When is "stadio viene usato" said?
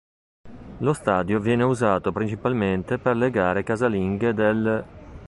0.93-2.11